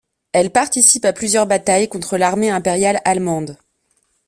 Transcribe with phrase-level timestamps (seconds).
[0.31, 3.59] Elle participe à plusieurs batailles contre l'armée impériale allemande.